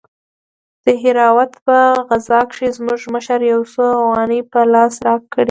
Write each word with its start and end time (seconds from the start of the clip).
د 0.85 0.87
دهراوت 1.01 1.51
په 1.65 1.77
غزا 2.09 2.41
کښې 2.49 2.67
زموږ 2.77 3.01
مشر 3.13 3.39
يو 3.53 3.61
څو 3.73 3.83
اوغانۍ 4.01 4.41
په 4.51 4.59
لاس 4.73 4.93
راکړې 5.07 5.37
وې. 5.37 5.39